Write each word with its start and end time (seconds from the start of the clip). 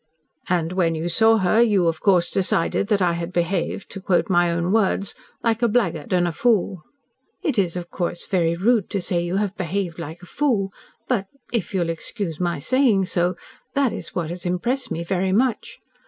"And 0.49 0.71
when 0.71 0.95
you 0.95 1.07
saw 1.09 1.37
her, 1.37 1.61
you, 1.61 1.85
of 1.85 2.01
course, 2.01 2.31
decided 2.31 2.87
that 2.87 3.03
I 3.03 3.13
had 3.13 3.31
behaved, 3.31 3.91
to 3.91 4.01
quote 4.01 4.31
my 4.31 4.49
own 4.51 4.71
words 4.71 5.13
like 5.43 5.61
a 5.61 5.67
blackguard 5.67 6.11
and 6.11 6.27
a 6.27 6.31
fool." 6.31 6.81
"It 7.43 7.59
is, 7.59 7.75
of 7.77 7.91
course, 7.91 8.25
very 8.25 8.55
rude 8.55 8.89
to 8.89 8.99
say 8.99 9.21
you 9.21 9.35
have 9.35 9.55
behaved 9.55 9.99
like 9.99 10.23
a 10.23 10.25
fool, 10.25 10.73
but 11.07 11.27
if 11.53 11.71
you'll 11.75 11.89
excuse 11.91 12.39
my 12.39 12.57
saying 12.57 13.05
so 13.05 13.35
that 13.75 13.93
is 13.93 14.15
what 14.15 14.31
has 14.31 14.43
impressed 14.43 14.89
me 14.89 15.03
very 15.03 15.31
much. 15.31 15.77